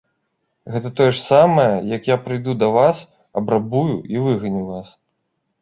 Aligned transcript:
Гэта 0.75 0.89
тое 0.99 1.05
ж 1.17 1.21
самае, 1.31 1.75
як 1.97 2.09
я 2.11 2.17
прыйду 2.25 2.57
да 2.63 2.71
вас, 2.79 3.05
абрабую 3.43 3.95
і 4.15 4.25
выганю 4.25 4.63
вас. 4.73 4.87